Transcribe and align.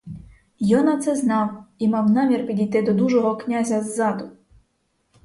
Йона 0.59 0.97
це 0.97 1.15
знав 1.15 1.63
і 1.77 1.87
мав 1.87 2.09
намір 2.11 2.47
підійти 2.47 2.81
до 2.81 2.93
дужого 2.93 3.37
князя 3.37 3.81
ззаду. 3.81 4.29